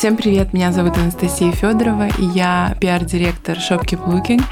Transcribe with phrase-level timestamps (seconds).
[0.00, 4.42] Всем привет, меня зовут Анастасия Федорова, и я пиар-директор Shopkeep Looking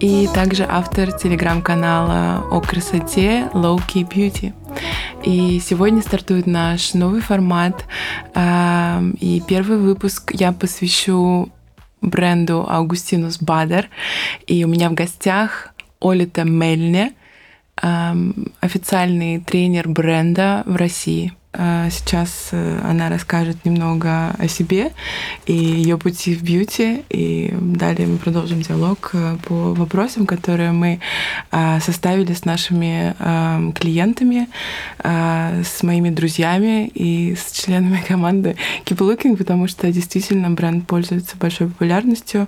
[0.00, 4.52] и также автор телеграм-канала о красоте Low Key Beauty.
[5.22, 7.84] И сегодня стартует наш новый формат,
[8.34, 11.52] эм, и первый выпуск я посвящу
[12.00, 13.84] бренду Augustinus Bader,
[14.48, 17.12] и у меня в гостях Олита Мельне,
[17.80, 24.92] эм, официальный тренер бренда в России– сейчас э, она расскажет немного о себе
[25.44, 27.04] и ее пути в бьюти.
[27.10, 31.00] И далее мы продолжим диалог э, по вопросам, которые мы
[31.50, 33.14] а, составили с нашими
[33.72, 34.48] клиентами,
[34.98, 41.36] а, с моими друзьями и с членами команды Keep Looking, потому что действительно бренд пользуется
[41.36, 42.46] большой популярностью,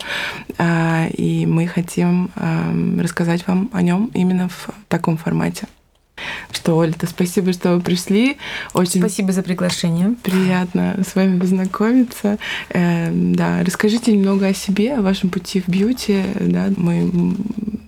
[0.58, 2.30] и мы хотим
[2.98, 5.66] рассказать вам о нем именно в таком формате.
[6.52, 8.36] Что, Ольга, спасибо, что вы пришли.
[8.72, 10.14] Очень спасибо за приглашение.
[10.22, 12.38] Приятно с вами познакомиться.
[12.70, 16.22] Э, да, расскажите немного о себе, о вашем пути в бьюти.
[16.40, 17.36] Да, мы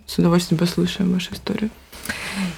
[0.07, 1.71] с удовольствием послушаем вашу историю.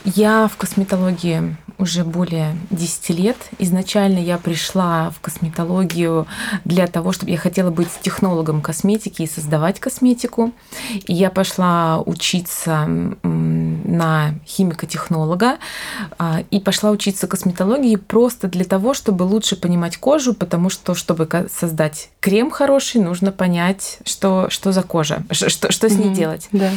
[0.05, 3.37] Я в косметологии уже более 10 лет.
[3.59, 6.27] Изначально я пришла в косметологию
[6.65, 10.53] для того, чтобы я хотела быть технологом косметики и создавать косметику.
[11.07, 12.87] И я пошла учиться
[13.23, 15.59] на химико-технолога
[16.19, 21.29] а, и пошла учиться косметологии просто для того, чтобы лучше понимать кожу, потому что, чтобы
[21.51, 26.15] создать крем хороший, нужно понять, что, что за кожа, что, что с ней mm-hmm.
[26.15, 26.49] делать.
[26.53, 26.71] Да.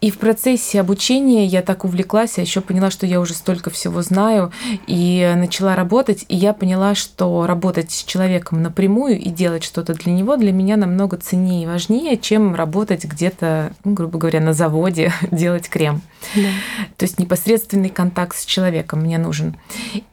[0.00, 4.02] И в процессе обучения я так увлеклась, я еще поняла, что я уже столько всего
[4.02, 4.52] знаю,
[4.86, 10.12] и начала работать, и я поняла, что работать с человеком напрямую и делать что-то для
[10.12, 15.12] него для меня намного ценнее и важнее, чем работать где-то, ну, грубо говоря, на заводе,
[15.30, 16.02] делать крем.
[16.34, 16.48] Да.
[16.96, 19.56] То есть непосредственный контакт с человеком мне нужен.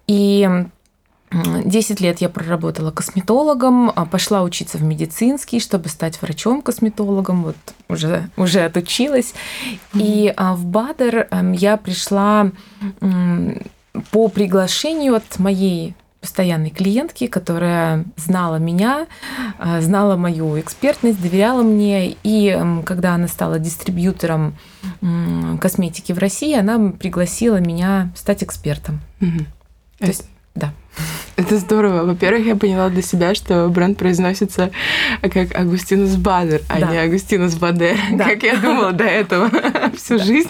[0.07, 0.49] И
[1.31, 7.55] 10 лет я проработала косметологом, а, пошла учиться в медицинский, чтобы стать врачом-косметологом, вот
[7.87, 9.33] уже, уже отучилась.
[9.93, 12.51] И а, в Бадер эм, я пришла
[14.11, 19.07] по приглашению от моей постоянной клиентки, которая знала меня,
[19.57, 22.11] а, знала мою экспертность, доверяла мне.
[22.23, 24.55] И эм, когда она стала дистрибьютором
[25.61, 28.99] косметики в России, она пригласила меня стать экспертом.
[29.21, 29.45] Угу.
[29.99, 30.25] То есть,
[30.55, 30.73] да.
[31.41, 32.03] Это здорово.
[32.03, 34.69] Во-первых, я поняла для себя, что бренд произносится
[35.23, 36.91] как Агустинус Бадер, а да.
[36.91, 38.25] не Агустинус Бадер, да.
[38.25, 39.49] как я думала до этого
[39.97, 40.47] всю жизнь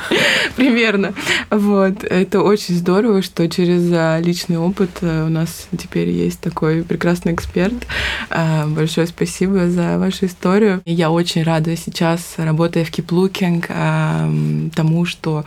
[0.58, 1.14] примерно.
[1.50, 2.04] Вот.
[2.04, 7.34] Это очень здорово, что через а, личный опыт э, у нас теперь есть такой прекрасный
[7.34, 7.88] эксперт.
[8.30, 10.82] А, большое спасибо за вашу историю.
[10.86, 14.30] Я очень рада сейчас, работая в Looking, а,
[14.76, 15.46] тому, что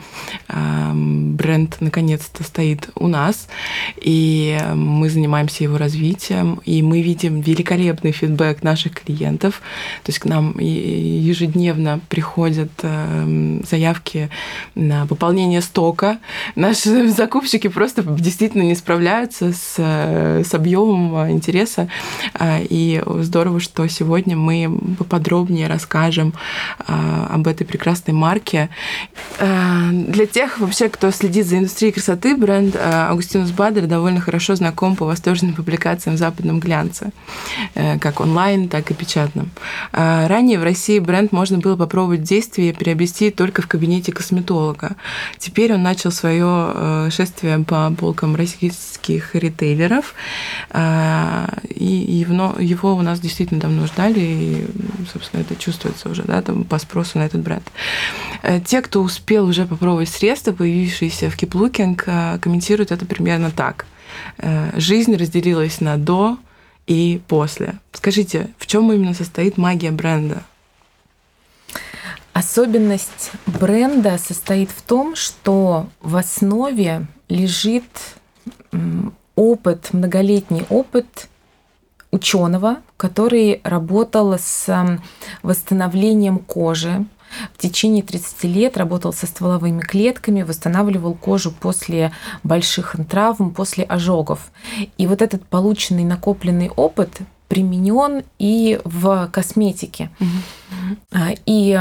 [0.49, 3.49] бренд наконец-то стоит у нас,
[4.01, 5.34] и мы занимаемся
[5.65, 9.63] его развитием, и мы видим великолепный фидбэк наших клиентов.
[10.03, 14.31] То есть к нам ежедневно приходят эм, заявки
[14.75, 16.19] на пополнение стока.
[16.55, 21.89] Наши закупщики просто действительно не справляются с, с объемом интереса.
[22.35, 26.35] А, и здорово, что сегодня мы поподробнее расскажем
[26.79, 28.69] а, об этой прекрасной марке.
[29.39, 34.97] А, для тех вообще, кто следит за индустрией красоты, бренд Агустинус Бадер довольно хорошо знаком
[34.97, 37.11] по восторженным публикациям в западном глянце,
[37.75, 39.51] э, как онлайн, так и печатном.
[39.93, 44.97] А ранее в России бренд можно было попробовать действие приобрести только в кабинете косметолога.
[45.39, 50.15] Теперь он начал свое э, шествие по полкам российских ритейлеров,
[50.71, 52.25] а, и
[52.59, 54.67] его у нас действительно давно ждали, и,
[55.13, 57.65] собственно, это чувствуется уже да, там, по спросу на этот бренд.
[58.43, 62.05] Э, те, кто успел уже попробовать средства, появившиеся в Киплукинг,
[62.41, 63.87] комментируют это примерно так.
[64.39, 66.39] Э, жизнь разделилась на до
[66.87, 67.79] и после.
[67.93, 70.43] Скажите, в чем именно состоит магия бренда?
[72.33, 77.85] Особенность бренда состоит в том, что в основе лежит
[79.37, 81.29] опыт, многолетний опыт
[82.11, 84.89] ученого, который работал с
[85.43, 87.05] восстановлением кожи,
[87.53, 94.51] в течение 30 лет работал со стволовыми клетками, восстанавливал кожу после больших травм, после ожогов.
[94.99, 100.11] И вот этот полученный накопленный опыт применен и в косметике.
[100.19, 101.19] Угу.
[101.47, 101.81] И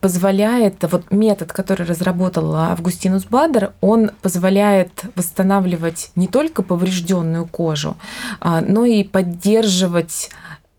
[0.00, 7.96] позволяет, вот метод, который разработал Августинус Бадер, он позволяет восстанавливать не только поврежденную кожу,
[8.40, 10.30] а, но и поддерживать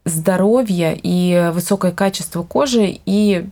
[0.05, 3.47] здоровье и высокое качество кожи и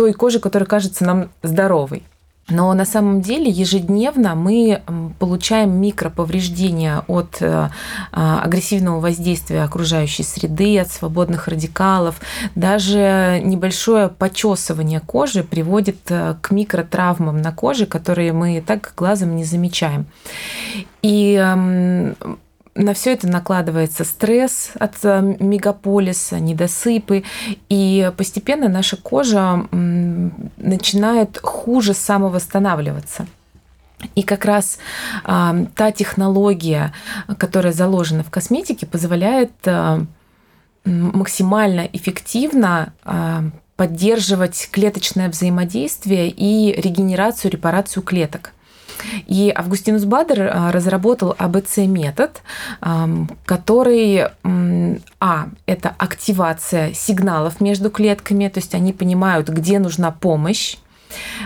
[0.00, 2.04] той кожи, которая кажется нам здоровой.
[2.48, 4.80] Но на самом деле ежедневно мы
[5.18, 7.68] получаем микроповреждения от э,
[8.10, 12.18] а, агрессивного воздействия окружающей среды, от свободных радикалов.
[12.54, 19.44] Даже небольшое почесывание кожи приводит э, к микротравмам на коже, которые мы так глазом не
[19.44, 20.06] замечаем.
[21.02, 21.36] И
[22.74, 27.24] на все это накладывается стресс от э, мегаполиса, недосыпы,
[27.68, 33.26] и постепенно наша кожа начинает хуже самовосстанавливаться.
[34.14, 34.78] И как раз
[35.24, 36.92] э, та технология,
[37.38, 40.04] которая заложена в косметике, позволяет э,
[40.84, 48.52] максимально эффективно э, поддерживать клеточное взаимодействие и регенерацию, репарацию клеток.
[49.26, 52.42] И Августинус Бадер а, разработал АБЦ-метод,
[53.46, 54.26] который,
[55.20, 60.76] а, это активация сигналов между клетками, то есть они понимают, где нужна помощь,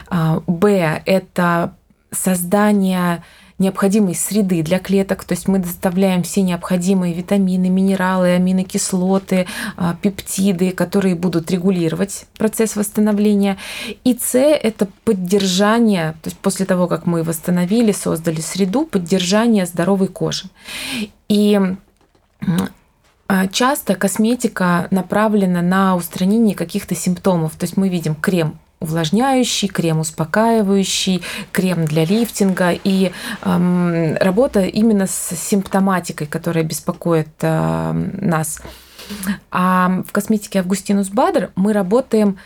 [0.08, 1.74] а, б, это
[2.10, 3.22] создание
[3.58, 9.46] необходимой среды для клеток, то есть мы доставляем все необходимые витамины, минералы, аминокислоты,
[9.76, 13.56] а, пептиды, которые будут регулировать процесс восстановления.
[14.02, 20.08] И С– это поддержание, то есть после того, как мы восстановили, создали среду, поддержание здоровой
[20.08, 20.44] кожи.
[21.28, 21.60] И
[23.28, 27.54] а, Часто косметика направлена на устранение каких-то симптомов.
[27.56, 31.22] То есть мы видим крем увлажняющий, крем успокаивающий,
[31.52, 38.60] крем для лифтинга и эм, работа именно с симптоматикой, которая беспокоит э, нас.
[39.50, 42.38] А в косметике Августинус Бадер мы работаем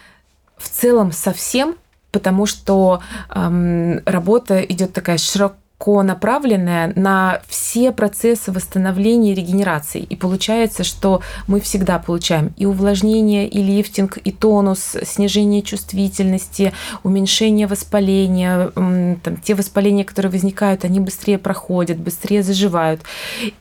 [0.57, 1.77] в целом со всем,
[2.11, 3.03] потому что
[3.35, 10.03] эм, работа идет такая широкая направленная на все процессы восстановления и регенерации.
[10.03, 16.73] И получается, что мы всегда получаем и увлажнение, и лифтинг, и тонус, снижение чувствительности,
[17.05, 18.71] уменьшение воспаления.
[18.75, 23.03] Там, те воспаления, которые возникают, они быстрее проходят, быстрее заживают.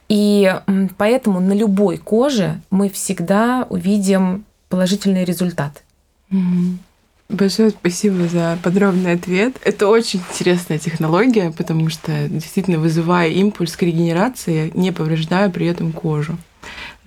[0.10, 0.54] И
[0.98, 5.84] поэтому на любой коже мы всегда увидим положительный результат.
[6.32, 6.78] Mm-hmm.
[7.30, 9.58] Большое спасибо за подробный ответ.
[9.66, 15.92] Это очень интересная технология, потому что действительно вызывая импульс к регенерации, не повреждая при этом
[15.92, 16.38] кожу.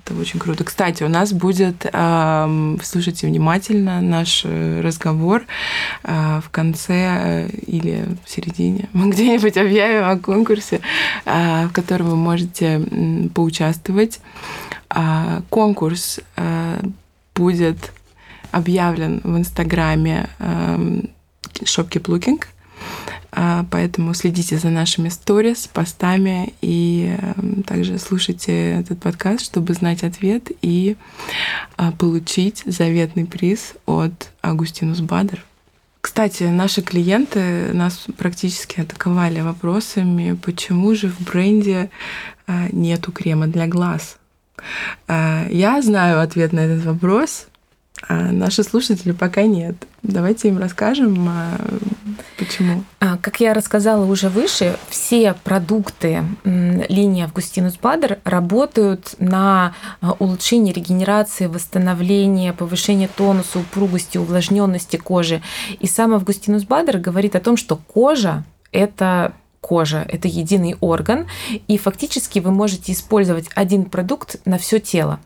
[0.05, 0.63] Это очень круто.
[0.65, 5.47] Кстати, у нас будет, э, слушайте внимательно наш разговор
[6.03, 8.91] э, в конце э, или в середине.
[8.93, 10.81] Мы где-нибудь объявим о конкурсе,
[11.25, 12.83] э, в котором вы можете
[13.35, 14.21] поучаствовать.
[14.91, 16.83] Э, конкурс э,
[17.35, 17.93] будет
[18.53, 21.11] объявлен в Инстаграме эм,
[21.63, 22.45] Shopkeep Looking.
[23.33, 30.03] А, поэтому следите за нашими сторис, постами и эм, также слушайте этот подкаст, чтобы знать
[30.03, 30.97] ответ и
[31.77, 35.45] а, получить заветный приз от Агустинус Бадер.
[36.01, 41.91] Кстати, наши клиенты нас практически атаковали вопросами, почему же в бренде
[42.47, 44.17] а, нету крема для глаз.
[45.09, 47.47] Я знаю ответ на этот вопрос,
[48.09, 49.77] а наши слушатели пока нет.
[50.03, 51.59] Давайте им расскажем, а,
[52.39, 52.85] почему.
[52.99, 60.73] А, как я рассказала уже выше, все продукты линии Августинус Бадер работают на а, улучшение
[60.73, 65.43] регенерации, восстановление, повышение тонуса, упругости, увлажненности кожи.
[65.79, 71.27] И сам Августинус Бадер говорит о том, что кожа это кожа, это единый орган,
[71.69, 75.21] и фактически вы можете использовать один продукт на все тело.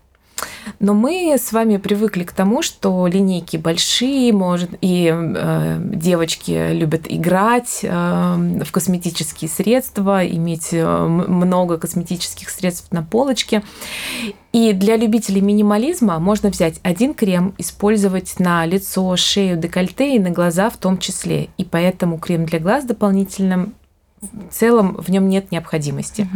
[0.80, 7.02] Но мы с вами привыкли к тому, что линейки большие, может, и э, девочки любят
[7.08, 7.88] играть э,
[8.64, 13.62] в косметические средства, иметь э, много косметических средств на полочке.
[14.52, 20.30] И для любителей минимализма можно взять один крем, использовать на лицо, шею, декольте и на
[20.30, 21.48] глаза в том числе.
[21.56, 23.74] И поэтому крем для глаз дополнительным
[24.20, 26.28] в целом в нем нет необходимости.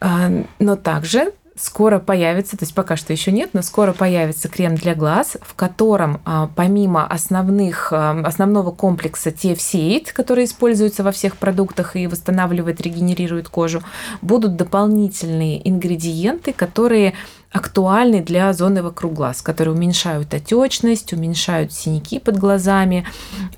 [0.00, 0.46] Mm-hmm.
[0.58, 4.94] Но также скоро появится, то есть пока что еще нет, но скоро появится крем для
[4.94, 11.94] глаз, в котором а, помимо основных, а, основного комплекса TFC8, который используется во всех продуктах
[11.94, 13.82] и восстанавливает, регенерирует кожу,
[14.20, 17.14] будут дополнительные ингредиенты, которые
[17.52, 23.06] актуальны для зоны вокруг глаз, которые уменьшают отечность, уменьшают синяки под глазами,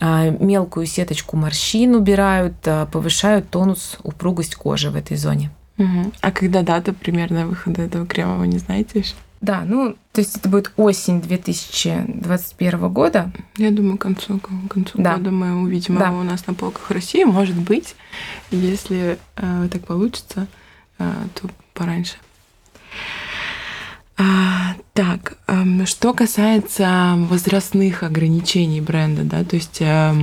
[0.01, 2.57] а, мелкую сеточку морщин убирают,
[2.93, 5.51] повышают тонус, упругость кожи в этой зоне.
[5.79, 6.13] Угу.
[6.21, 9.15] А когда дата примерно выхода этого крема, вы не знаете еще?
[9.41, 13.31] Да, ну, то есть это будет осень 2021 года.
[13.57, 15.17] Я думаю, к концу, к концу да.
[15.17, 16.07] года мы увидим да.
[16.07, 17.25] его у нас на полках России.
[17.25, 17.95] Может быть,
[18.51, 20.47] если э, так получится,
[20.99, 22.15] э, то пораньше.
[24.17, 30.15] А, так, э, что касается возрастных ограничений бренда, да, то есть э,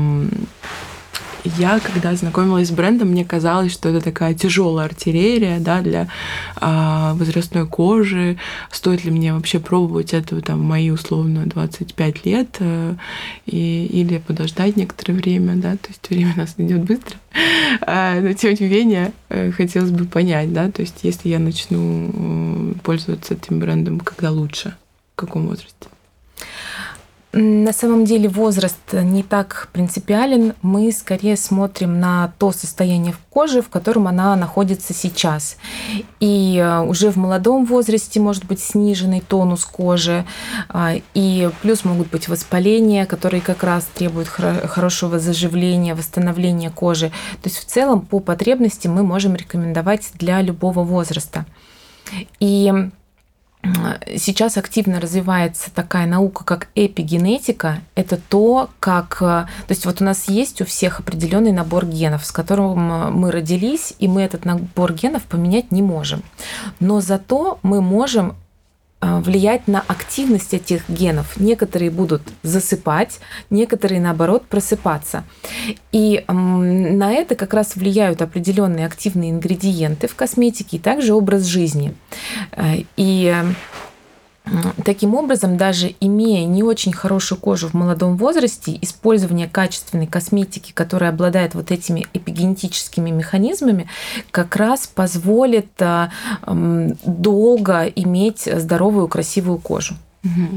[1.43, 6.07] я, когда знакомилась с брендом, мне казалось, что это такая тяжелая артиллерия да, для
[6.55, 8.37] а, возрастной кожи.
[8.71, 12.95] Стоит ли мне вообще пробовать это там, мои условно 25 лет э,
[13.45, 17.17] и, или подождать некоторое время, да, то есть время у нас идет быстро.
[17.81, 22.11] А, но тем не менее, э, хотелось бы понять, да, то есть если я начну
[22.13, 24.75] э, пользоваться этим брендом, когда лучше,
[25.13, 25.87] в каком возрасте?
[27.35, 30.53] На самом деле возраст не так принципиален.
[30.61, 35.57] Мы скорее смотрим на то состояние кожи, в котором она находится сейчас.
[36.19, 40.25] И э, уже в молодом возрасте может быть сниженный тонус кожи.
[40.69, 47.09] А, и плюс могут быть воспаления, которые как раз требуют хорошего заживления, восстановления кожи.
[47.41, 51.47] То есть в целом по потребности мы можем рекомендовать для любого возраста.
[52.39, 52.71] И
[54.17, 57.79] сейчас активно развивается такая наука, как эпигенетика.
[57.95, 59.17] Это то, как...
[59.21, 63.09] Э, то есть вот у нас есть у всех определенный набор генов, с которым э,
[63.11, 66.23] мы родились, и мы этот набор генов поменять не можем.
[66.79, 68.35] Но зато мы можем
[69.03, 71.37] влиять на активность этих генов.
[71.37, 73.19] Некоторые будут засыпать,
[73.49, 75.23] некоторые, наоборот, просыпаться.
[75.91, 81.93] И на это как раз влияют определенные активные ингредиенты в косметике и также образ жизни.
[82.51, 83.35] Э, и
[84.83, 91.11] Таким образом, даже имея не очень хорошую кожу в молодом возрасте, использование качественной косметики, которая
[91.11, 93.87] обладает вот этими эпигенетическими механизмами,
[94.31, 96.09] как раз позволит э,
[97.05, 99.95] долго иметь здоровую, красивую кожу.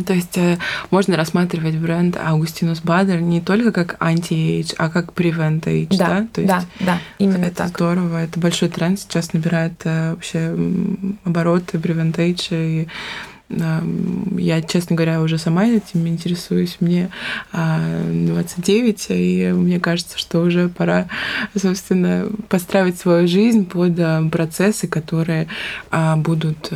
[0.06, 0.58] То есть э,
[0.92, 6.06] можно рассматривать бренд Augustinus Bader не только как anti-age, а как prevent-age, да?
[6.06, 7.68] Да, То есть да, да, именно это так.
[7.70, 8.22] здорово.
[8.22, 10.56] Это большой тренд сейчас набирает э, вообще
[11.24, 12.88] обороты prevent-age и
[13.48, 16.78] я, честно говоря, уже сама этим интересуюсь.
[16.80, 17.10] Мне
[17.52, 21.08] 29, а, и мне кажется, что уже пора,
[21.56, 25.46] собственно, подстраивать свою жизнь под а, процессы, которые
[25.90, 26.70] а, будут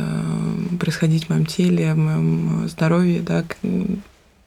[0.79, 3.97] происходить в моем теле, в моем здоровье, да, в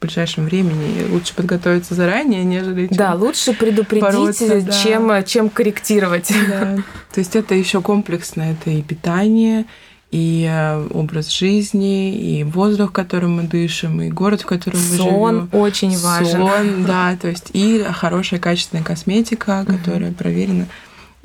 [0.00, 1.06] ближайшем времени.
[1.10, 5.22] Лучше подготовиться заранее, нежели Да, лучше предупредить, бороться, чем, да.
[5.22, 6.32] чем корректировать.
[6.48, 6.76] Да.
[7.12, 9.66] То есть это еще комплексно, это и питание,
[10.14, 15.10] и э, образ жизни, и воздух, которым мы дышим, и город, в котором мы живем.
[15.10, 16.38] Сон очень важен.
[16.38, 20.68] Сон, да, то есть и хорошая качественная косметика, которая проверена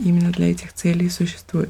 [0.03, 1.69] именно для этих целей существует.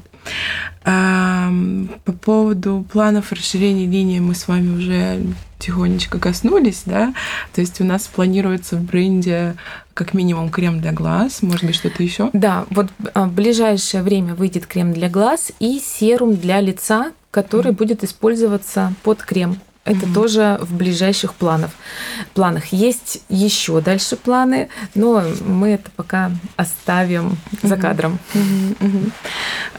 [0.84, 5.22] По поводу планов расширения линии мы с вами уже
[5.58, 7.14] тихонечко коснулись, да,
[7.54, 9.56] то есть у нас планируется в бренде
[9.92, 12.30] как минимум крем для глаз, может быть что-то еще?
[12.32, 17.72] Да, вот а, в ближайшее время выйдет крем для глаз и серум для лица, который
[17.72, 17.76] mm-hmm.
[17.76, 19.58] будет использоваться под крем.
[19.84, 20.14] Это mm-hmm.
[20.14, 21.70] тоже в ближайших планах.
[22.34, 22.66] планах.
[22.66, 27.68] Есть еще дальше планы, но мы это пока оставим mm-hmm.
[27.68, 28.18] за кадром.
[28.34, 28.76] Mm-hmm.
[28.78, 29.12] Mm-hmm.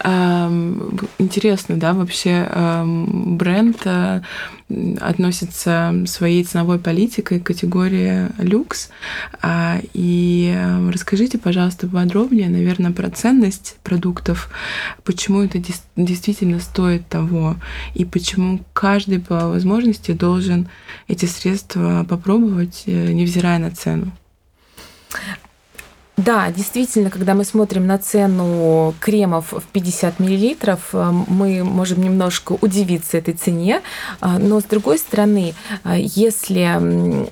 [0.04, 4.24] Um, интересно, да, вообще um, бренд uh,
[5.00, 8.90] относится своей ценовой политикой к категории люкс.
[9.42, 14.50] Uh, и uh, расскажите, пожалуйста, подробнее, наверное, про ценность продуктов,
[15.04, 15.62] почему это
[15.96, 17.56] действительно стоит того,
[17.96, 20.68] и почему каждый по возможности возможности должен
[21.08, 24.12] эти средства попробовать, э, невзирая на цену.
[26.32, 32.58] Да, действительно, когда мы смотрим на цену кремов в 50 мл, э, мы можем немножко
[32.62, 33.82] удивиться этой цене,
[34.22, 37.28] а, но с другой стороны, э, если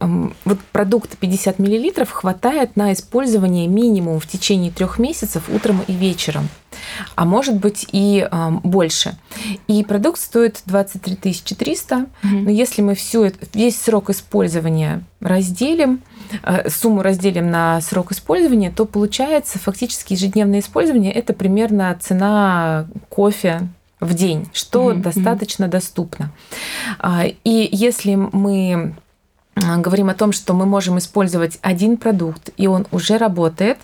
[0.00, 6.48] вот продукта 50 мл хватает на использование минимум в течение трех месяцев утром и вечером
[7.14, 9.16] а может быть и э, больше.
[9.66, 11.16] И продукт стоит 23
[11.56, 12.06] 300, угу.
[12.22, 16.02] но если мы всю, весь срок использования разделим,
[16.42, 23.68] э, сумму разделим на срок использования, то получается фактически ежедневное использование это примерно цена кофе
[24.00, 26.32] в день, что mm достаточно доступно.
[26.98, 28.94] А, и если мы
[29.56, 33.78] говорим о том, что мы можем использовать один продукт, и он уже работает,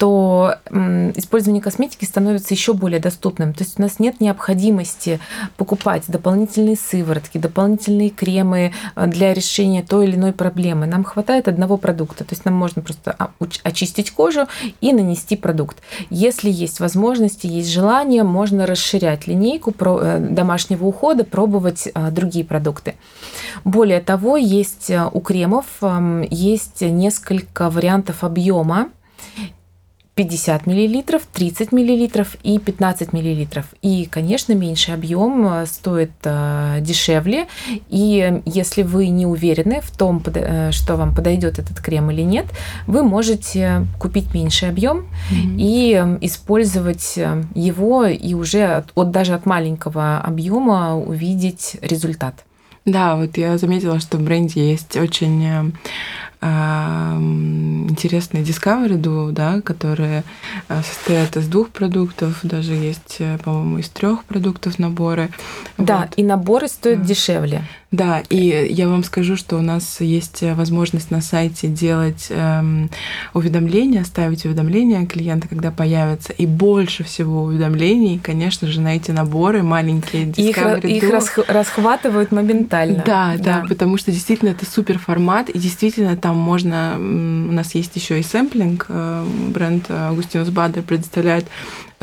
[0.00, 3.52] то использование косметики становится еще более доступным.
[3.52, 5.20] То есть у нас нет необходимости
[5.58, 10.86] покупать дополнительные сыворотки, дополнительные кремы э, для решения той или иной проблемы.
[10.86, 12.24] Нам хватает одного продукта.
[12.24, 13.14] То есть нам можно просто
[13.62, 14.46] очистить кожу
[14.80, 15.76] и нанести продукт.
[16.08, 22.94] Если есть возможности, есть желание, можно расширять линейку э, домашнего ухода, пробовать другие продукты.
[23.64, 25.66] Более того, есть у кремов
[26.30, 28.90] есть несколько вариантов объема
[30.20, 33.64] 50 миллилитров, 30 миллилитров и 15 миллилитров.
[33.80, 37.46] И, конечно, меньший объем э, стоит э, дешевле.
[37.88, 42.44] И если вы не уверены в том, э, что вам подойдет этот крем или нет,
[42.86, 45.56] вы можете купить меньший объем mm-hmm.
[45.56, 47.18] и использовать
[47.54, 52.44] его и уже от, от даже от маленького объема увидеть результат.
[52.84, 55.72] Да, вот я заметила, что в бренде есть очень
[56.42, 60.24] интересные Discovery Duo, да, которые
[60.68, 65.28] э, состоят из двух продуктов, даже есть, э, по-моему, из трех продуктов наборы.
[65.76, 66.08] Да, вот.
[66.16, 67.64] и наборы стоят дешевле.
[67.90, 72.88] Да, и я вам скажу, что у нас есть возможность на сайте делать эм,
[73.34, 76.32] уведомления, ставить уведомления клиента, когда появятся.
[76.32, 80.26] И больше всего уведомлений, конечно же, на эти наборы маленькие.
[80.26, 83.02] Discovery их их расх, расхватывают моментально.
[83.04, 86.96] Да, да, да, потому что действительно это супер формат, и действительно там можно...
[86.98, 88.86] У нас есть еще и сэмплинг.
[88.88, 91.46] Э, бренд Агустинус Бадер предоставляет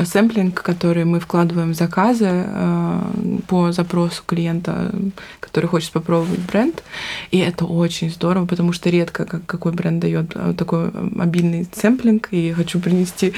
[0.04, 3.00] сэмплинг, который мы вкладываем в заказы э,
[3.48, 4.92] по запросу клиента,
[5.40, 6.84] который хочет попробовать бренд.
[7.32, 12.28] И это очень здорово, потому что редко какой бренд дает э, такой мобильный сэмплинг.
[12.30, 13.32] И хочу принести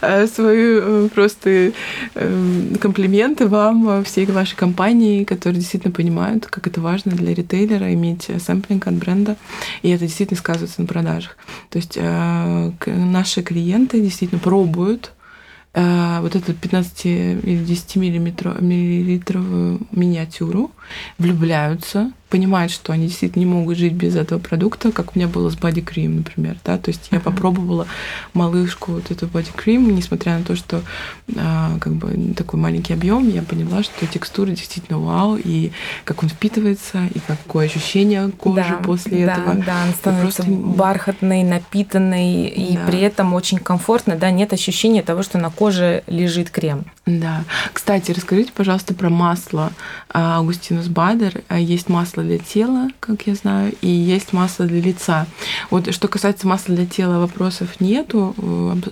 [0.00, 1.72] э, свои просто
[2.80, 8.86] комплименты вам, всей вашей компании, которые действительно понимают, как это важно для ритейлера иметь сэмплинг
[8.86, 9.36] от бренда.
[9.82, 11.36] И это действительно сказывается на продажах.
[11.70, 11.98] То есть
[12.86, 15.12] наши клиенты действительно пробуют
[15.76, 20.70] Э, вот эту 15 или 10 миллилитровую миниатюру,
[21.18, 25.48] влюбляются, понимают, что они действительно не могут жить без этого продукта, как у меня было
[25.50, 27.86] с Body Cream, например, да, то есть я попробовала
[28.34, 30.82] малышку вот эту Cream, несмотря на то, что
[31.36, 35.72] а, как бы такой маленький объем, я поняла, что текстура действительно вау, и
[36.04, 39.54] как он впитывается, и какое ощущение кожи да, после да, этого.
[39.54, 40.52] Да, он становится просто...
[40.52, 42.86] бархатной, напитанной, и да.
[42.86, 46.84] при этом очень комфортно, да, нет ощущения того, что на коже лежит крем.
[47.06, 47.44] Да.
[47.72, 49.72] Кстати, расскажите, пожалуйста, про масло
[50.12, 51.42] Августинус Бадер.
[51.50, 55.26] Есть масло для тела, как я знаю, и есть масло для лица.
[55.70, 58.34] Вот что касается масла для тела, вопросов нету.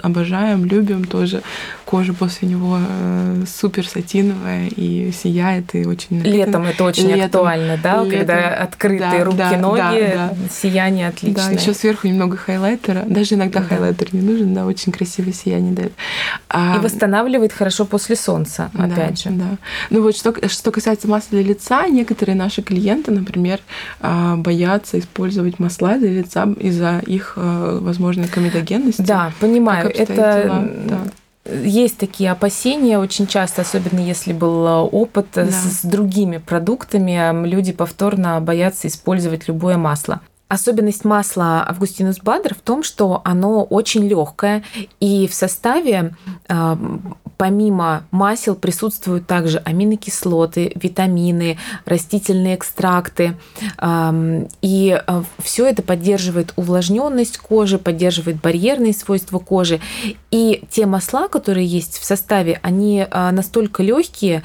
[0.03, 1.43] Обожаем, любим тоже.
[1.85, 6.37] Кожа после него э, супер сатиновая и сияет, и очень напитана.
[6.37, 7.25] Летом это очень Летом.
[7.25, 8.03] актуально, да?
[8.03, 8.19] Летом.
[8.19, 10.37] Когда открытые да, руки, да, ноги, да, да.
[10.51, 11.47] сияние отличное.
[11.47, 13.05] Да, еще сверху немного хайлайтера.
[13.07, 13.67] Даже иногда да.
[13.67, 15.93] хайлайтер не нужен, да, очень красивое сияние дает.
[16.49, 16.77] А...
[16.77, 19.37] И восстанавливает хорошо после солнца, опять да, же.
[19.37, 19.59] Да.
[19.91, 23.61] Ну вот что, что касается масла для лица, некоторые наши клиенты, например,
[24.01, 29.03] а, боятся использовать масла для лица из-за их, а, возможной комедогенности.
[29.03, 29.91] Да, понимаю.
[29.91, 30.99] Это да.
[31.63, 35.47] Есть такие опасения очень часто, особенно если был опыт да.
[35.47, 40.23] с, с другими продуктами, люди повторно боятся использовать любое масло.
[40.55, 44.63] Особенность масла Августинус Бадер в том, что оно очень легкое,
[45.01, 46.15] и в составе
[47.37, 53.37] помимо масел присутствуют также аминокислоты, витамины, растительные экстракты.
[54.63, 59.81] И э, все это поддерживает увлажненность кожи, поддерживает барьерные свойства кожи.
[60.31, 64.45] И те масла, которые есть в составе, они э, настолько легкие,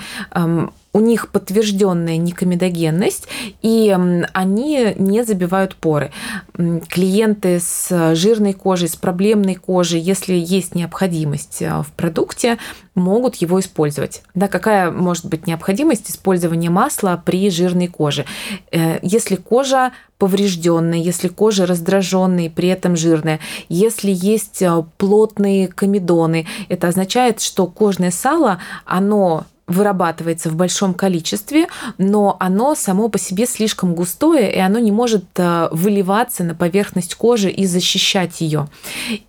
[0.91, 3.27] у них подтвержденная никомедогенность,
[3.61, 3.95] и
[4.33, 6.11] они не забивают поры.
[6.53, 12.57] Клиенты с жирной кожей, с проблемной кожей, если есть необходимость э, в продукте,
[12.95, 14.23] могут его использовать.
[14.33, 18.25] Да, какая может быть необходимость использования масла при жирной коже?
[18.71, 26.47] Э, если кожа поврежденная, если кожа раздраженная, при этом жирная, если есть э, плотные комедоны,
[26.67, 33.45] это означает, что кожное сало, оно вырабатывается в большом количестве, но оно само по себе
[33.45, 38.67] слишком густое, и оно не может э, выливаться на поверхность кожи и защищать ее.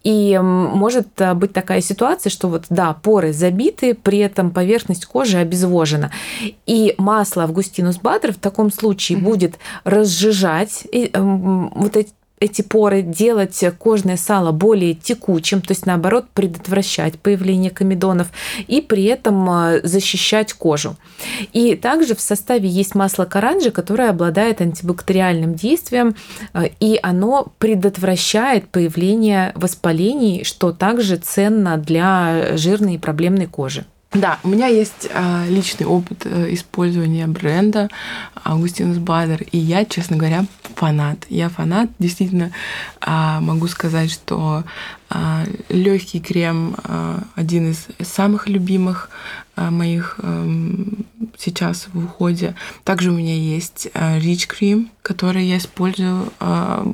[0.02, 5.36] И может э, быть такая ситуация, что вот да, поры забиты, при этом поверхность кожи
[5.36, 6.10] обезвожена.
[6.66, 9.22] И масло Августинус Бадер в таком случае mm-hmm.
[9.22, 17.18] будет разжижать вот эти эти поры, делать кожное сало более текучим, то есть наоборот предотвращать
[17.18, 18.28] появление комедонов
[18.66, 20.96] и при этом а, защищать кожу.
[21.52, 26.16] И также в составе есть масло каранджи, которое обладает антибактериальным действием,
[26.54, 33.84] а, и оно предотвращает появление воспалений, что также ценно для жирной и проблемной кожи.
[34.12, 37.88] Да, у меня есть э, личный опыт э, использования бренда
[38.42, 41.26] Августинус Бадер, и я, честно говоря, фанат.
[41.28, 42.50] Я фанат, действительно
[43.00, 44.64] э, могу сказать, что
[45.10, 49.10] э, легкий крем э, один из самых любимых
[49.56, 50.48] моих э,
[51.38, 52.54] сейчас в уходе.
[52.84, 56.86] Также у меня есть э, Rich Cream, который я использую э,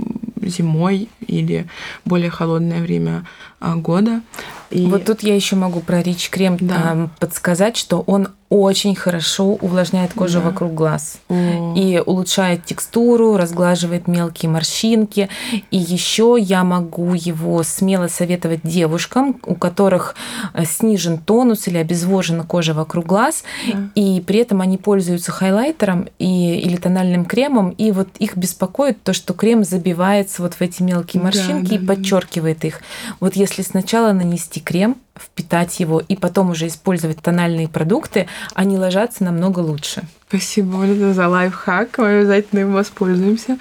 [0.43, 1.67] зимой или
[2.05, 3.27] более холодное время
[3.61, 4.23] года.
[4.71, 4.87] И...
[4.87, 7.09] Вот тут я еще могу про Рич крем да.
[7.19, 10.47] подсказать, что он очень хорошо увлажняет кожу да.
[10.47, 11.75] вокруг глаз О.
[11.77, 15.29] и улучшает текстуру, разглаживает мелкие морщинки.
[15.71, 20.15] И еще я могу его смело советовать девушкам, у которых
[20.53, 23.91] э, снижен тонус или обезвожена кожа вокруг глаз, да.
[23.95, 29.13] и при этом они пользуются хайлайтером и, или тональным кремом, и вот их беспокоит то,
[29.13, 32.81] что крем забивается вот в эти мелкие морщинки да, да, и подчеркивает их.
[33.21, 39.25] Вот если сначала нанести крем, впитать его и потом уже использовать тональные продукты, они ложатся
[39.25, 40.03] намного лучше.
[40.29, 41.99] Спасибо, Оля, за лайфхак.
[41.99, 43.59] Мы обязательно им воспользуемся.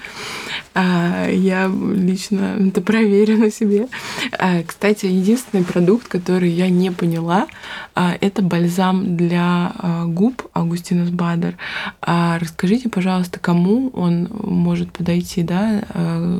[0.74, 3.86] А, я лично это проверю на себе.
[4.36, 7.46] А, кстати, единственный продукт, который я не поняла,
[7.94, 9.72] а, это бальзам для
[10.06, 11.56] губ Августинус Бадер.
[12.02, 15.82] Расскажите, пожалуйста, кому он может подойти, да,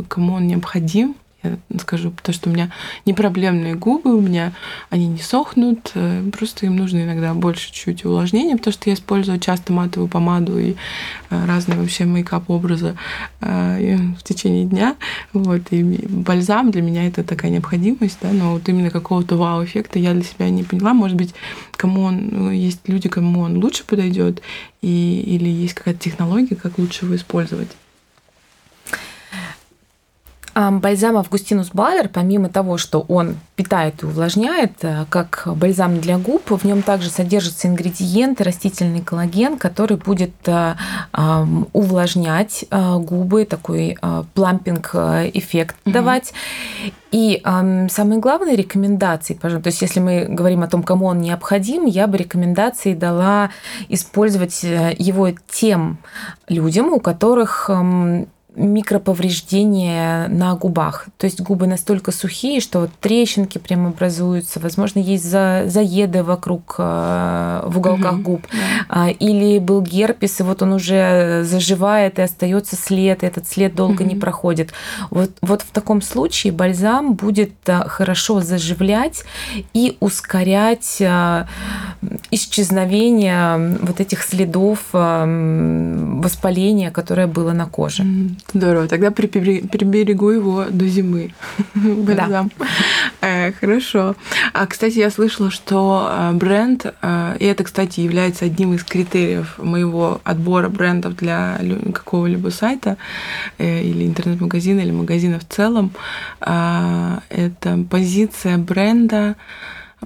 [0.08, 2.70] кому он необходим, я скажу, потому что у меня
[3.04, 4.52] не проблемные губы, у меня
[4.90, 9.38] они не сохнут, э, просто им нужно иногда больше чуть увлажнения, потому что я использую
[9.38, 10.76] часто матовую помаду и
[11.30, 12.96] э, разные вообще мейкап-образы
[13.40, 14.96] э, в течение дня.
[15.32, 20.14] Вот, и бальзам для меня это такая необходимость, да, но вот именно какого-то вау-эффекта я
[20.14, 20.94] для себя не поняла.
[20.94, 21.34] Может быть,
[21.72, 24.42] кому он, ну, есть люди, кому он лучше подойдет,
[24.82, 27.68] и, или есть какая-то технология, как лучше его использовать.
[30.56, 36.50] Бальзам Августинус Бадер, помимо того, что он питает и увлажняет, э, как бальзам для губ,
[36.50, 40.74] в нем также содержатся ингредиенты, растительный коллаген, который будет э,
[41.74, 43.98] увлажнять э, губы, такой
[44.32, 46.32] плампинг-эффект давать.
[47.12, 51.20] И э, самые главные рекомендации, пожалуйста, то есть если мы говорим о том, кому он
[51.20, 53.50] необходим, я бы рекомендации дала
[53.90, 55.98] использовать его тем
[56.48, 57.68] людям, у которых
[58.56, 61.06] микроповреждения на губах.
[61.18, 66.76] То есть губы настолько сухие, что вот трещинки прям образуются, возможно, есть за, заеды вокруг
[66.78, 68.46] э, в уголках угу, губ.
[68.88, 69.08] Да.
[69.10, 74.02] Или был герпес, и вот он уже заживает, и остается след, и этот след долго
[74.02, 74.10] угу.
[74.10, 74.72] не проходит.
[75.10, 79.24] Вот, вот в таком случае бальзам будет э, хорошо заживлять
[79.74, 81.44] и ускорять э,
[82.30, 88.04] исчезновение вот этих следов воспаления, которое было на коже.
[88.52, 88.88] Здорово.
[88.88, 91.34] Тогда приберегу его до зимы.
[92.06, 92.46] Да.
[93.20, 94.14] Э, хорошо.
[94.52, 99.58] А, кстати, я слышала, что э, бренд, э, и это, кстати, является одним из критериев
[99.58, 101.58] моего отбора брендов для
[101.92, 102.96] какого-либо сайта
[103.58, 105.92] или интернет-магазина, или магазина в целом,
[106.40, 109.36] это позиция бренда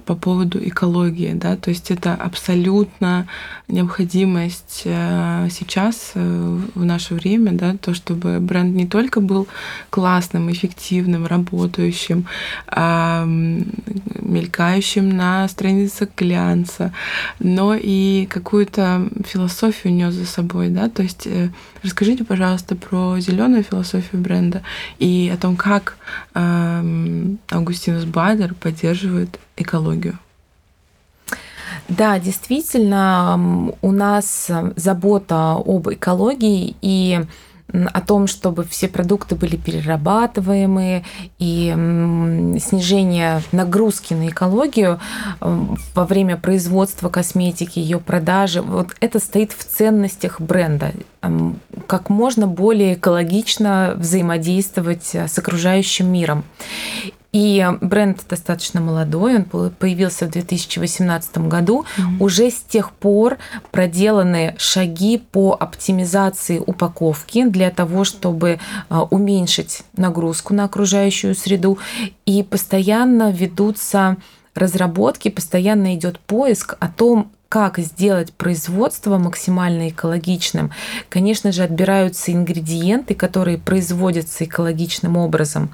[0.05, 3.27] по поводу экологии, да, то есть это абсолютно
[3.67, 9.47] необходимость э, сейчас э, в наше время, да, то, чтобы бренд не только был
[9.89, 12.25] классным, эффективным, работающим,
[12.67, 16.93] а, мелькающим на страницах глянца,
[17.39, 21.49] но и какую-то философию нес за собой, да, то есть э,
[21.83, 24.61] расскажите, пожалуйста, про зеленую философию бренда
[24.99, 25.97] и о том, как
[26.33, 30.17] Августинус Бадер поддерживает экологию.
[31.87, 37.21] Да, действительно, у нас забота об экологии и
[37.71, 41.03] о том, чтобы все продукты были перерабатываемые
[41.39, 41.69] и
[42.59, 44.99] снижение нагрузки на экологию
[45.39, 50.91] во время производства косметики, ее продажи, вот это стоит в ценностях бренда.
[51.87, 56.43] Как можно более экологично взаимодействовать с окружающим миром.
[57.31, 61.85] И бренд достаточно молодой, он появился в 2018 году.
[61.85, 62.17] Mm-hmm.
[62.19, 63.37] Уже с тех пор
[63.71, 71.79] проделаны шаги по оптимизации упаковки для того, чтобы а, уменьшить нагрузку на окружающую среду.
[72.25, 74.17] И постоянно ведутся
[74.53, 80.71] разработки, постоянно идет поиск о том, как сделать производство максимально экологичным,
[81.09, 85.69] конечно же, отбираются ингредиенты, которые производятся экологичным образом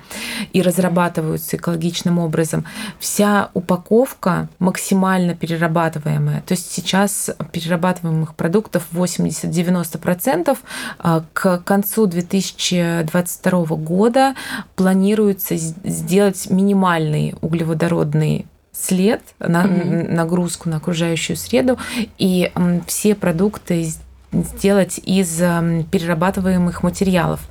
[0.54, 2.66] и разрабатываются экологичным образом.
[2.98, 6.42] Вся упаковка максимально перерабатываемая.
[6.48, 10.58] То есть сейчас перерабатываемых продуктов 80-90%.
[10.98, 14.34] А к концу 2022 года
[14.76, 18.48] планируется сделать минимальный углеводородный
[18.80, 20.12] след, на, mm-hmm.
[20.14, 21.78] нагрузку на окружающую среду,
[22.18, 22.52] и
[22.86, 23.92] все продукты
[24.32, 27.42] сделать из перерабатываемых материалов.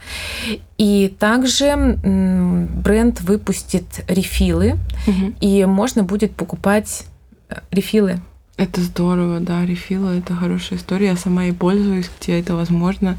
[0.78, 5.34] И также бренд выпустит рефилы, угу.
[5.40, 7.06] и можно будет покупать
[7.48, 8.20] э, рефилы.
[8.56, 11.08] Это здорово, да, рефилы это хорошая история.
[11.08, 13.18] Я сама и пользуюсь, где это возможно.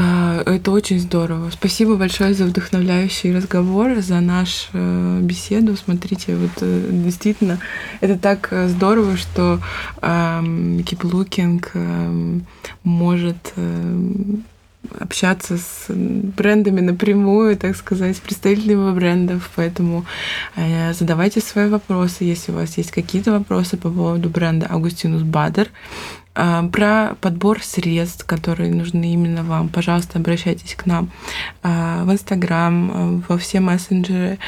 [0.00, 1.50] А, это очень здорово.
[1.50, 5.76] Спасибо большое за вдохновляющий разговор, за нашу э, беседу.
[5.76, 7.58] Смотрите, вот э, действительно,
[8.00, 9.60] это так э, здорово, что
[10.00, 12.42] Keep Looking um,
[12.84, 13.52] может
[15.00, 19.50] общаться с брендами напрямую, так сказать, с представителями брендов.
[19.56, 20.06] Поэтому
[20.92, 25.68] задавайте свои вопросы, если у вас есть какие-то вопросы по поводу бренда Августинус Бадер.
[26.40, 29.68] А, про подбор средств, которые нужны именно вам.
[29.68, 31.10] Пожалуйста, обращайтесь к нам
[31.64, 34.38] а, в Инстаграм, а, во все мессенджеры.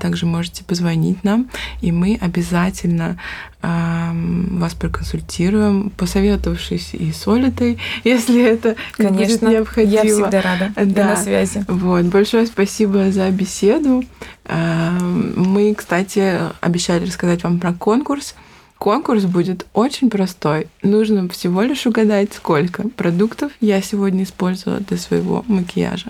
[0.00, 1.48] Также можете позвонить нам,
[1.80, 3.16] и мы обязательно
[3.62, 9.92] вас проконсультируем, посоветовавшись и с Олитой, если это Конечно, будет необходимо.
[9.92, 10.72] Я всегда рада.
[10.76, 11.08] Да.
[11.08, 11.64] на связи.
[11.68, 12.06] Вот.
[12.06, 14.02] Большое спасибо за беседу.
[14.48, 18.34] Мы, кстати, обещали рассказать вам про конкурс.
[18.80, 20.66] Конкурс будет очень простой.
[20.82, 26.06] Нужно всего лишь угадать, сколько продуктов я сегодня использовала для своего макияжа.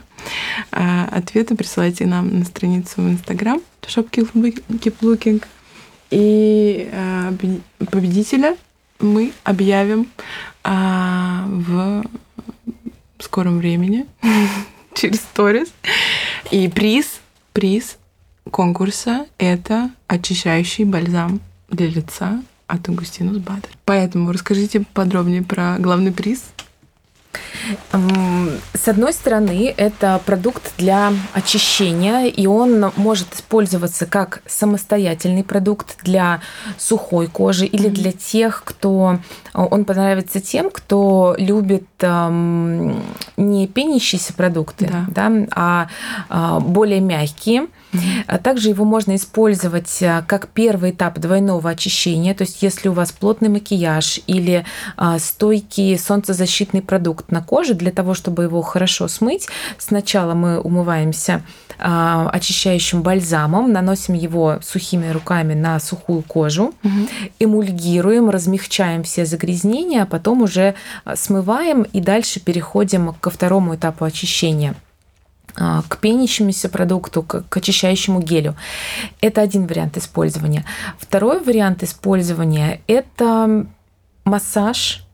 [0.70, 5.42] А, ответы присылайте нам на страницу в Инстаграм Shop Keep Looking.
[6.12, 7.35] И а,
[7.90, 8.56] победителя
[9.00, 10.06] мы объявим
[10.62, 12.04] а, в
[13.18, 14.06] скором времени
[14.94, 15.72] через сторис.
[16.52, 17.18] И приз,
[17.52, 17.98] приз
[18.48, 23.70] конкурса— это очищающий бальзам для лица от Агустинус Бадер.
[23.85, 26.44] Поэтому расскажите подробнее про главный приз.
[28.74, 36.40] С одной стороны, это продукт для очищения, и он может использоваться как самостоятельный продукт для
[36.78, 39.18] сухой кожи или для тех, кто
[39.52, 43.02] он понравится тем, кто любит эм,
[43.37, 45.06] не пенящиеся продукты, да.
[45.28, 45.88] Да, а,
[46.28, 47.66] а более мягкие.
[48.26, 52.92] А также его можно использовать а, как первый этап двойного очищения, то есть если у
[52.92, 54.64] вас плотный макияж или
[54.96, 59.48] а, стойкий солнцезащитный продукт на коже, для того, чтобы его хорошо смыть,
[59.79, 61.42] сначала мы умываемся
[61.83, 67.09] очищающим бальзамом, наносим его сухими руками на сухую кожу, угу.
[67.38, 70.74] эмульгируем, размягчаем все загрязнения, а потом уже
[71.14, 74.89] смываем и дальше переходим ко второму этапу очищения– а,
[75.55, 78.57] к пенящемуся продукту, к, к очищающему гелю.
[79.21, 80.65] Это один вариант использования.
[80.99, 83.67] Второй вариант использования– это
[84.25, 85.05] массаж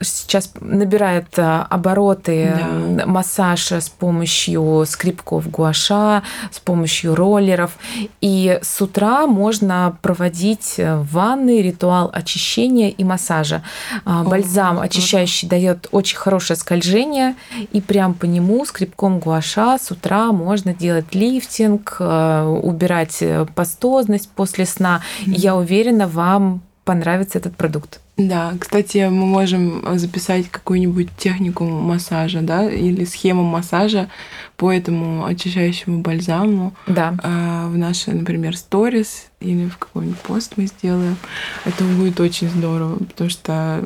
[0.00, 2.54] сейчас набирает э, обороты
[2.96, 3.06] да.
[3.06, 7.76] массаж с помощью скрипков гуаша, с помощью роллеров.
[8.20, 13.62] И с утра можно проводить в ванной ритуал очищения и массажа.
[14.04, 17.34] А, бальзам О, очищающий дает очень хорошее скольжение,
[17.72, 24.30] и прям по нему скрипком гуаша с утра можно делать лифтинг, э, убирать э, пастозность
[24.30, 25.02] после сна.
[25.26, 25.34] Mm-hmm.
[25.36, 28.01] Я уверена, вам понравится этот продукт.
[28.18, 34.10] Да, кстати, мы можем записать какую-нибудь технику массажа, да, или схему массажа
[34.56, 37.14] по этому очищающему бальзаму да.
[37.22, 41.16] э, в наши, например, сторис или в какой-нибудь пост мы сделаем.
[41.64, 43.82] Это будет очень здорово, потому что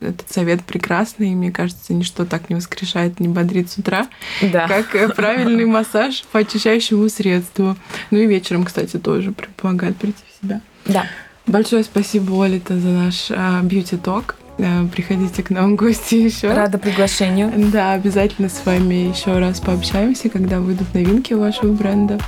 [0.00, 4.08] этот совет прекрасный, и мне кажется, ничто так не воскрешает, не бодрит с утра,
[4.40, 4.68] да.
[4.68, 7.76] как э, правильный массаж по очищающему средству.
[8.10, 10.60] Ну и вечером, кстати, тоже помогает прийти в себя.
[10.84, 11.06] Да.
[11.48, 13.30] Большое спасибо, Олита, за наш
[13.62, 14.36] бьюти-ток.
[14.60, 16.52] А, приходите к нам в гости еще.
[16.52, 17.52] Рада приглашению.
[17.72, 22.18] Да, обязательно с вами еще раз пообщаемся, когда выйдут новинки у вашего бренда.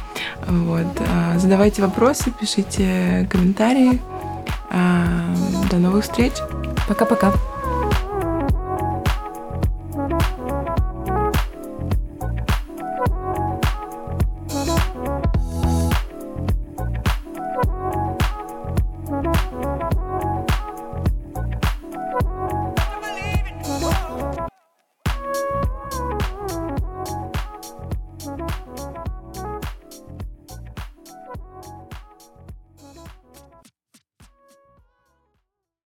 [0.47, 0.87] Вот.
[1.01, 4.01] А, задавайте вопросы, пишите комментарии.
[5.71, 6.33] До новых встреч.
[6.89, 7.33] Пока-пока.